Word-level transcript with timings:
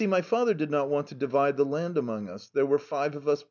My 0.07 0.21
father 0.23 0.55
did 0.55 0.71
not 0.71 0.89
want 0.89 1.07
to 1.09 1.13
divide 1.15 1.57
the 1.57 1.63
land 1.63 1.95
up 1.95 2.05
between 2.07 2.27
us 2.27 2.49
there 2.51 2.65
are 2.71 2.79
five 2.79 3.15
of 3.15 3.27
us. 3.27 3.39